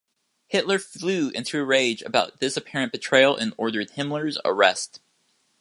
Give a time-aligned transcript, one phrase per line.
[0.47, 4.99] Hitler flew into a rage about this apparent betrayal and ordered Himmler's arrest.